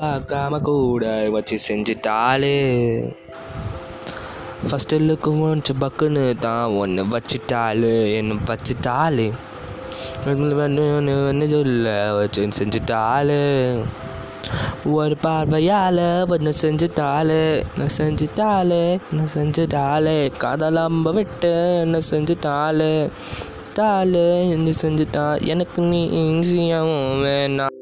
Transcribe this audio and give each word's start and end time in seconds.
பார்க்காம 0.00 0.58
கூட 0.60 1.04
வச்சு 1.34 1.56
செஞ்சுட்டாளே. 1.68 2.56
ஃபஸ்ட்டு 4.68 4.96
லுக்கு 5.06 5.30
ஒன்று 5.40 5.74
பக்குன்னு 5.82 6.24
தான் 6.38 6.72
ஒன்று 6.80 7.02
வச்சுட்டாளு 7.12 7.92
என்ன 8.16 8.34
வச்சுட்டாளு. 8.50 9.26
ஒன்று 10.26 11.48
சொல்ல 11.54 11.94
வச்சு 12.14 12.48
செஞ்சுட்டாளு. 12.58 13.40
ஒரு 14.96 15.16
பார்வையால் 15.16 16.04
ஒன்று 16.34 16.52
செஞ்சுட்டாளு 16.62 17.40
என்ன 17.68 17.88
செஞ்சுட்டாளு 17.98 18.82
என்ன 19.12 19.28
செஞ்சுட்டாளு. 19.36 20.16
கதலம்ப 20.44 21.12
விட்டு 21.12 21.54
என்ன 21.80 22.00
செஞ்சுட்டாளு 22.10 22.92
தாளு 23.78 24.26
என்ன 24.50 24.72
செஞ்சுட்டா? 24.82 25.24
எனக்கு 25.52 25.80
நீ 25.82 26.02
ஈஸியாகவும் 26.26 27.08
வேணாம். 27.24 27.75